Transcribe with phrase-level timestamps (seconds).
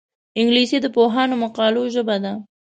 [0.39, 2.33] انګلیسي د پوهانو مقالو ژبه ده